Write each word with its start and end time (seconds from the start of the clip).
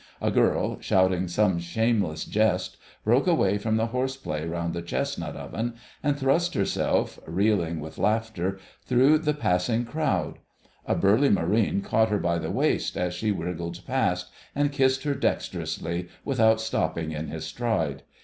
A 0.19 0.31
girl, 0.31 0.79
shouting 0.81 1.27
some 1.27 1.59
shameless 1.59 2.25
jest, 2.25 2.77
broke 3.03 3.27
away 3.27 3.59
from 3.59 3.77
the 3.77 3.85
horse 3.93 4.17
play 4.17 4.47
round 4.47 4.73
the 4.73 4.81
chestnut 4.81 5.35
oven, 5.35 5.75
and 6.01 6.17
thrust 6.17 6.55
herself, 6.55 7.19
reeling 7.27 7.79
with 7.79 7.99
laughter, 7.99 8.57
through 8.83 9.19
the 9.19 9.35
passing 9.35 9.85
crowd. 9.85 10.39
A 10.87 10.95
burly 10.95 11.29
Marine 11.29 11.81
caught 11.81 12.09
her 12.09 12.17
by 12.17 12.39
the 12.39 12.49
waist 12.49 12.97
as 12.97 13.13
she 13.13 13.29
wriggled 13.31 13.85
past, 13.85 14.31
and 14.55 14.71
kissed 14.71 15.03
her 15.03 15.13
dexterously 15.13 16.07
without 16.25 16.59
stopping 16.59 17.11
in 17.11 17.27
his 17.27 17.45
stride. 17.45 18.01